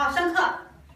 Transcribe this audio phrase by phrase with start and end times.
[0.00, 0.42] 好，上课。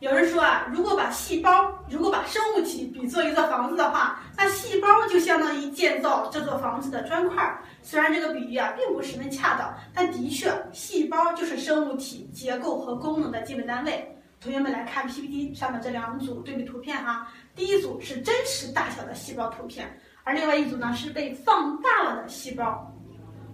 [0.00, 7.62] 有人说啊，如果把细胞，如果把生物体比作一座房子的话，那细胞就相当于建造这座房子的砖块。
[7.80, 14.20] 虽然这个比喻啊并不十分恰当，但的确，细胞就是生物体结构和功能的基本单位。
[14.40, 19.88] 同学们来看 PPT 上的这两组对比图片哈，第一组是真实大小的细胞图片，
[20.24, 22.92] 而另外一组呢是被放大了的细胞。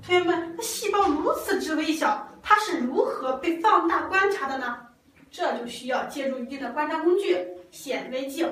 [0.02, 4.78] 同学们，那细胞如此之微小，它是如何被放大观察的呢？
[5.36, 7.36] 这就需要借助一定的观察工具——
[7.72, 8.48] 显微镜。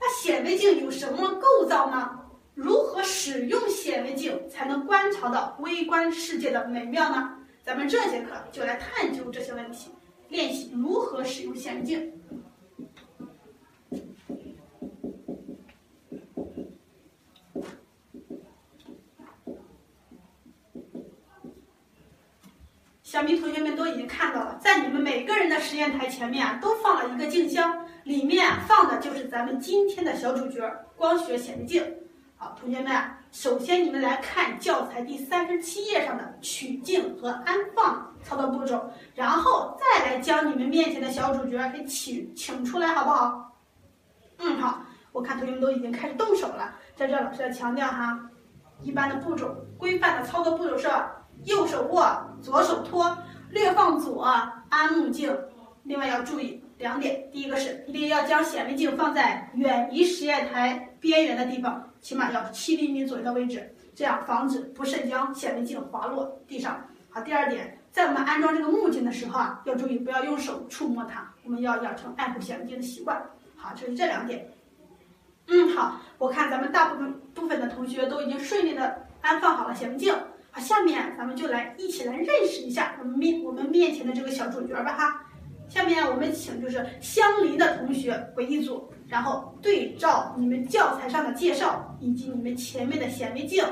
[0.00, 2.18] 那显微镜有什么构造呢？
[2.56, 7.38] 如何使用显微镜才能观察到微观世界的美妙呢？
[7.62, 9.92] 咱们这节课就来探究这些问题，
[10.28, 12.12] 练习如何使用显微镜。
[23.04, 31.86] 想必同学们都已经看到了，在你们每个人的实验台前面啊，都放了一个镜箱，里面放的就是咱们今天的小主角——光学显微镜。
[32.36, 32.92] 好，同学们，
[33.30, 43.56] 首先你们来看教材第三十七页上的取镜和安放操作步骤，然后再来将你们面前的小主角给请请出来，好不好？
[44.38, 44.82] 嗯，好。
[45.12, 48.18] 我看同学们都已经开始动手了，在这老师要强调哈，
[48.82, 50.88] 一般的步骤，规范的操作步骤是。
[51.46, 52.06] 右手握，
[52.40, 53.14] 左手托，
[53.50, 54.22] 略放左，
[54.68, 55.36] 安目镜。
[55.84, 66.88] 另外要注意两点：第一个是一定要将显微镜放在远离实验台边缘的地方，起码要七厘米左右的位置，这样防止不慎将显微镜滑落地上。
[67.10, 73.22] 好，第二点，在我们安装这个目镜的时候啊，要注意不要用手触摸它，我们要养成爱护显微镜的习惯。
[73.56, 74.50] 好，就是这两点。
[75.48, 80.14] 嗯，好，我看咱们大部分部分的同学都已经顺利的安放好了显微镜。
[80.56, 85.20] 好，下面咱们就来一起来认识一下我们面我们面前的这个小主角吧哈。
[85.68, 93.64] 下面我们请就是相邻的同学为一组，然后对照你们教材上的介绍以及你们前面的显微镜，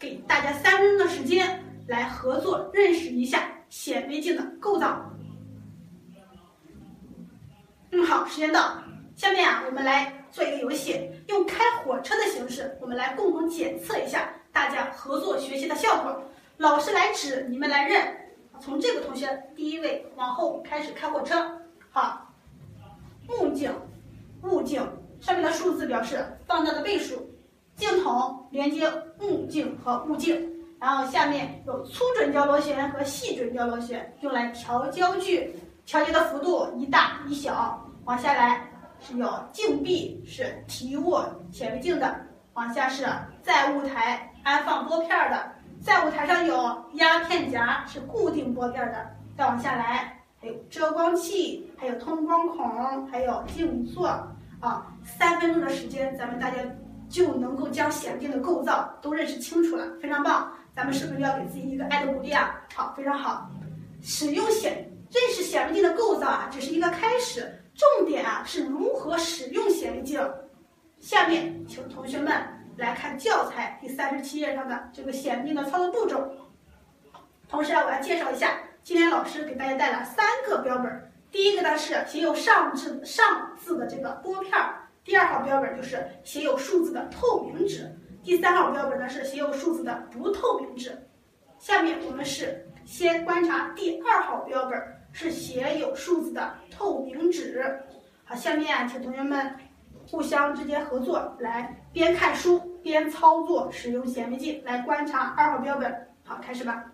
[0.00, 5.08] 给大家三分钟的时间来合作认识一下显微镜的构造。
[7.92, 8.82] 嗯，好，时间到。
[9.14, 14.28] 下面啊，我们来做一个游戏，用开火车的形式，我们来共同检测一下。
[14.56, 16.18] 大家合作学习的效果，
[16.56, 18.02] 老师来指，你们来认。
[18.58, 21.46] 从这个同学第一位往后开始开火车。
[21.90, 22.26] 好，
[23.28, 23.70] 目镜、
[24.44, 24.80] 物镜
[25.20, 27.30] 上面的数字表示放大的倍数，
[27.74, 28.90] 镜筒连接
[29.20, 30.50] 目镜和物镜，
[30.80, 37.86] 然后下面有粗准焦螺旋和细准焦螺旋，用来调焦距，调节的幅度一大一小。
[38.06, 38.66] 往下来
[39.00, 42.16] 是有镜壁，是提握显微镜的。
[42.54, 43.06] 往下是
[43.42, 44.32] 在物台。
[44.46, 45.52] 安放拨片的，
[45.82, 49.04] 在舞台上有压片夹，是固定拨片的。
[49.36, 54.06] 再往下来，还有遮光器，还有通光孔，还有镜座
[54.60, 54.86] 啊。
[55.02, 56.58] 三分钟的时间，咱们大家
[57.08, 60.48] 就能够将显微镜的构造都认识清楚了，非常棒。
[60.72, 62.54] 咱们是不是要给自己一个爱的鼓励啊？
[62.72, 63.50] 好，非常好。
[64.00, 70.24] 使用显认识显微镜的构造啊，只是一个开始，重点啊是如何使用显微镜。
[71.00, 72.32] 下面请同学们。
[72.76, 76.30] 来看教材第三十七页上的这个显微的操作步骤。
[77.48, 81.12] 同时啊，我要介绍一下，今天老师给大家带了三个标本。
[81.30, 87.90] 第一个呢是写有上字上字的这个拨片儿，第二号标本就是写有数字的透明纸，
[88.22, 90.96] 第三号标本呢是写有数字的不透明纸。
[91.58, 94.80] 下面我们是先观察第二号标本，
[95.12, 97.80] 是写有数字的透明纸。
[98.24, 99.54] 好，下面啊，请同学们。
[100.08, 106.08] 互相之间合作，来边看书边操作，使用显微镜来观察二号标本。
[106.24, 106.84] 好，开始吧。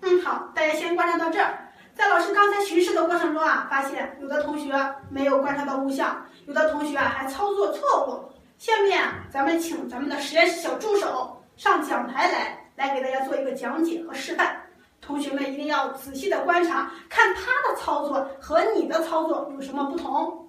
[0.00, 1.68] 嗯，好，大家先观察到这儿。
[1.94, 4.72] 在老师刚才巡视的过程中啊，发现有的同学
[5.10, 8.32] 没有观察到物象，有的同学啊还操作错误。
[8.58, 14.56] 下面啊，咱们请咱们的实验室小助手上讲台来，来给大家做一个讲解和示范。
[15.00, 20.41] 同学们一定要仔细的观察，看他的操作和你的操作有什么不同。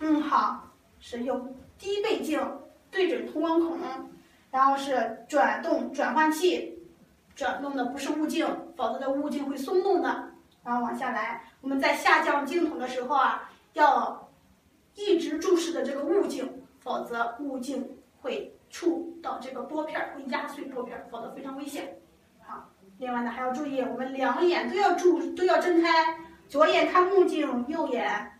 [0.00, 0.68] 嗯，好，
[1.00, 2.40] 是用低倍镜
[2.90, 3.78] 对准通光孔，
[4.50, 6.78] 然后是转动转换器，
[7.34, 8.46] 转动的不是物镜，
[8.76, 10.30] 否则的物镜会松动的。
[10.62, 14.30] 然后往下来，我们在下降镜筒的时候啊，要
[14.94, 21.98] 一直注视着这个物镜，否则物镜会触到这个拨片，会压碎拨片，否则非常危险。
[22.46, 22.68] 好，
[22.98, 26.18] 另外呢还要注意，我们两眼都要注都要睁开，
[26.48, 28.37] 左眼看目镜，右眼。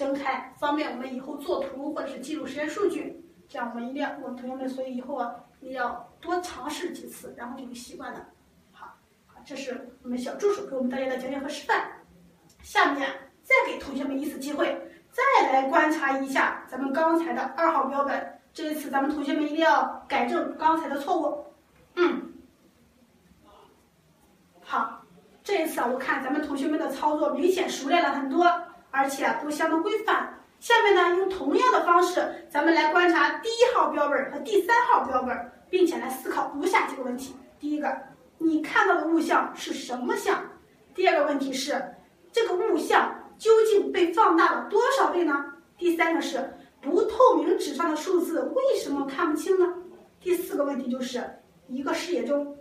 [0.00, 3.22] 睁开，方便我们以后做图或者是记录实验数据。
[3.46, 5.30] 这样我们一定要，我们同学们，所以以后啊，
[5.60, 8.26] 你要多尝试几次，然后就会习惯了。
[8.72, 8.86] 好，
[9.26, 11.86] 好，这是我们小助手给我们大家的讲解和示范。
[12.62, 13.10] 下面
[13.42, 18.40] 再给同学们一次机会，再来观察一下咱们刚才的二号标本。
[18.54, 21.44] 这一次咱们同学们一定要改正刚才的错误。
[21.96, 22.32] 嗯，
[24.62, 25.02] 好，
[25.44, 28.50] 这一次啊，我看咱们同学们的操作明显熟练了很多，
[28.90, 30.36] 而且啊都相当规范。
[30.58, 37.96] 下面呢，用同样的方式，咱们来观察第一号标本和第三号标本，并且来思考如下几个问题：第一个，
[38.36, 40.42] 你看到的物象是什么像？
[40.94, 41.94] 第二个问题是，
[42.30, 45.46] 这个物象究竟被放大了多少倍呢？
[45.78, 49.74] 第三个是，不透明纸上的数字为什么看不清呢？
[50.20, 51.24] 第四个问题就是，
[51.68, 52.58] 一个视野中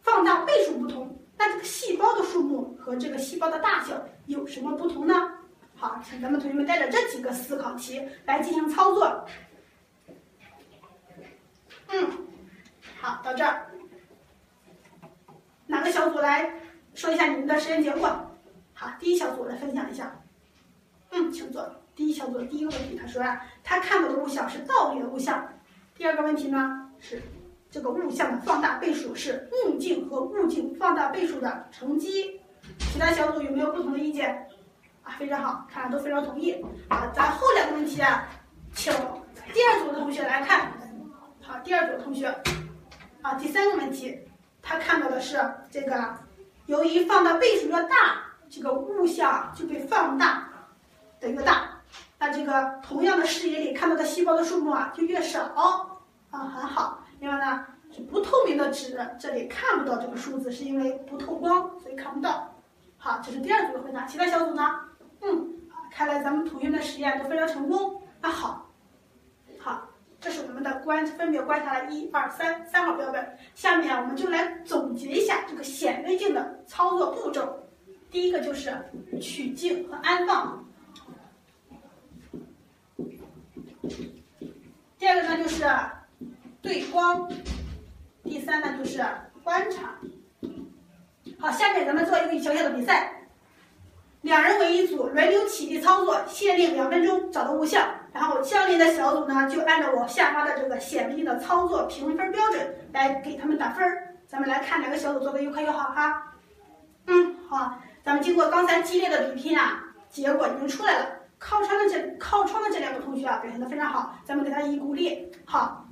[0.00, 3.94] 放大倍数不同，那这个细胞的数目和这个细胞的大小
[4.26, 5.14] 有什么不同呢？
[5.76, 9.24] 好，请咱们同学们带着这几个思考题来进行操作。
[11.90, 12.10] 嗯，
[13.00, 13.70] 好，到这儿，
[15.66, 16.52] 哪个小组来
[16.94, 18.08] 说一下你们的实验结果？
[18.74, 20.20] 好，第一小组来分享一下。
[21.10, 21.72] 嗯，请坐。
[21.94, 25.48] 第一小组第一个问题，他说啊，他看到的物象是倒立的物象。
[25.94, 27.22] 第二个问题呢是
[27.70, 32.40] 这个物象的放大倍数是目镜和物镜放大倍数的乘积。
[32.78, 34.46] 其他小组有没有不同的意见？
[35.02, 36.62] 啊非常好，看来都非常同意。
[36.88, 38.28] 好，咱后两个问题啊，
[38.74, 38.92] 请
[39.54, 40.72] 第二组的同学来看。
[41.40, 42.26] 好，第二组同学，
[43.22, 44.18] 啊，第三个问题，
[44.60, 45.38] 他看到的是
[45.70, 46.14] 这个，
[46.66, 50.50] 由于放大倍数越大，这个物象就被放大
[51.20, 51.80] 的越大，
[52.18, 55.42] 那这个同样的视野里看到的细胞的数目啊就越少。
[56.30, 56.97] 啊，很好。
[57.20, 62.54] 另外呢，是不透明的纸，这里看不到这个数字，是因为不透光，所以看不到。
[62.96, 64.06] 好，这是第二组的回答。
[64.06, 64.80] 其他小组呢？
[65.22, 65.52] 嗯，
[65.90, 68.00] 看来咱们同学们的实验都非常成功。
[68.20, 68.70] 那好，
[69.58, 69.88] 好，
[70.20, 73.36] 这是我们的观分别观察了一二三三号标本。
[73.54, 77.64] 下面我们就来总结一下这个显微镜的操作步骤。
[78.10, 78.74] 第一个就是
[79.20, 80.64] 取镜和安放，
[84.98, 85.64] 第二个呢就是
[86.68, 87.26] 对光，
[88.22, 89.02] 第三呢就是
[89.42, 89.94] 观察。
[91.40, 93.10] 好，下面咱们做一个小小的比赛。
[94.20, 97.88] 两人为一组，轮流起立操作，限定两分钟找到物象。
[98.12, 104.14] 然后相邻的小组呢，就按照我下发的这个显微镜的操作评分标准来给他们打分儿。
[104.26, 106.34] 咱们来看哪个小组做的又快又好哈。
[107.06, 111.06] 嗯，好，咱们经过刚才激烈的比拼啊，结果已经出来了。
[111.38, 115.32] 靠窗的这靠窗的这两个同学啊，表现的非常好，咱们给他以鼓励。
[115.46, 115.87] 好，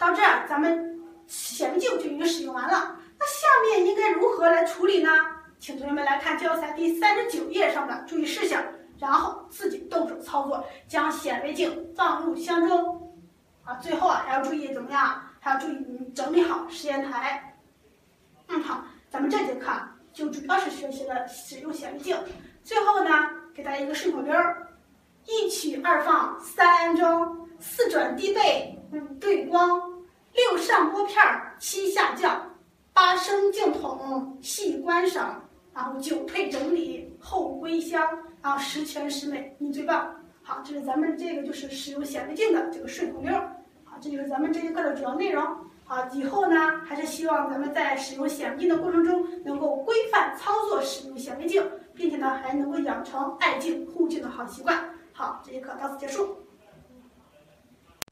[0.00, 2.96] 到这儿咱们显微镜就已经使用完了。
[3.18, 5.10] 那下面应该如何来处理呢？
[5.58, 8.64] 请同学们来看教材第三十九页上的注意事项，
[8.98, 13.14] 然后自己动手操作，将显微镜放入箱中。
[13.62, 15.22] 啊，最后啊还要注意怎么样？
[15.38, 15.76] 还要注意
[16.14, 17.54] 整理好实验台。
[18.48, 19.70] 嗯，好，咱们这节课
[20.14, 22.16] 就主要是学习了使用显微镜。
[22.64, 23.10] 最后呢，
[23.54, 24.66] 给大家一个顺口溜儿：
[25.26, 29.89] 一取二放三安装，四转低倍五对光，
[30.70, 32.48] 上拨片儿七下降，
[32.92, 35.42] 八升镜筒细观赏。
[35.72, 38.06] 然后九退整理后归箱，
[38.42, 40.14] 然后十全十美，你最棒。
[40.42, 43.32] 好，这是咱们这个就是使用显微镜的这个顺口溜。
[43.84, 45.44] 好，这就是咱们这节课的主要内容。
[45.84, 51.62] 好，以后呢还是希望咱们在使用显微镜的过程中，能够规范操作使用显微镜，
[51.94, 54.84] 并且呢还能够养成爱镜护镜的好习惯。
[55.12, 56.36] 好，这节课到此结束。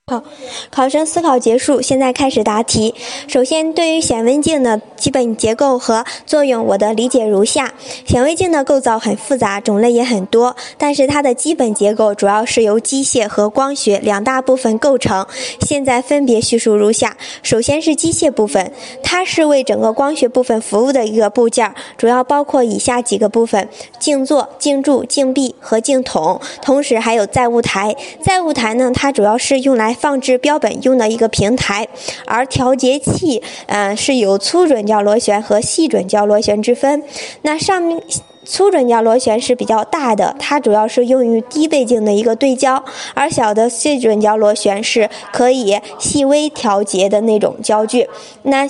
[0.08, 0.24] 好，
[0.70, 2.94] 考生思考结束，现在开始答题。
[3.26, 7.74] 首先，对于显微镜的基本结构和作用，我的理解如下：
[8.06, 15.26] 显微镜的构造很复杂，种类也很多，但是它的基本结构主要是由机械和光学两大部分构成。
[15.60, 18.72] 现在分别叙述如下：首先是机械部分，
[19.02, 27.94] 它是为整个光学部分服务的一个部件，主要包括以下几个部分：镜座、镜柱、镜壁和镜筒，同时还有载物台。
[28.22, 31.88] 载物台呢，它主要是用来放置标本用的一个平台，
[32.26, 37.02] 而调节器，嗯，是有粗准焦螺旋和细准焦螺旋之分。
[37.42, 38.00] 那上面
[38.44, 48.08] 粗准焦螺旋是比较大的，它主要是用于低倍镜的一个对焦，而小的细准焦螺旋是可以细微调节的那种焦距。
[48.44, 48.66] 那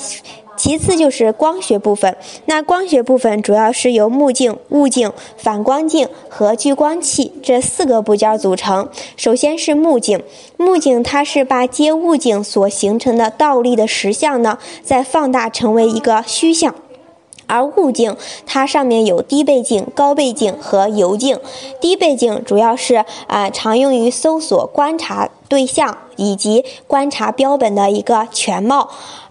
[0.58, 8.88] 其次就是光学部分，那光学部分主要是由目镜、物镜、反光镜和聚光器这四个部件组成。
[9.16, 10.20] 首先是目镜，
[10.56, 16.74] 目镜它是把接物镜所形成的倒立的实像呢，再放大成为一个虚像。
[17.46, 21.38] 而物镜它上面有低倍镜、高倍镜和油镜。
[21.80, 28.90] 低倍镜主要是啊常用于搜索、观察对象以及观察标本的一个全貌。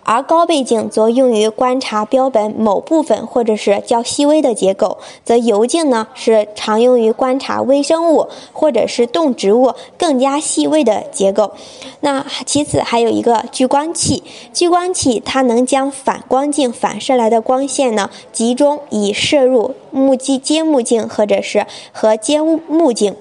[0.09, 11.51] 而高倍镜则用于观察标本某部分或者是较细微的结构，则油镜呢是常用于观察微生物或者是动植物更加细微的结构。
[11.99, 23.13] 那其次还有一个聚光器，聚光器它能将反光镜反射来的光线呢集中以射入目镜、接目镜或者是和接目镜。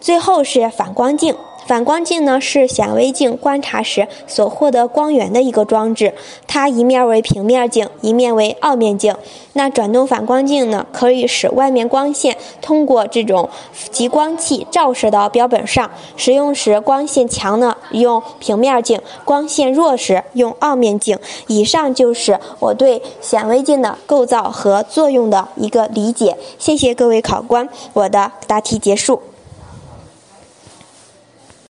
[0.00, 1.36] 最后是反光镜。
[1.68, 6.14] 反光镜呢是显微镜观察时所获得光源的一个装置，
[6.46, 9.14] 它一面为平面镜，一面为凹面镜。
[9.52, 13.50] 那转动反光镜呢，可以使外面光线通过这种
[13.90, 15.90] 极光器照射到标本上。
[16.16, 21.18] 使用时光线强呢，用平面镜；光线弱时用凹面镜。
[21.48, 26.38] 以上就是我对显微镜的构造和作用的一个理解。
[26.58, 29.20] 谢谢各位考官，我的答题结束。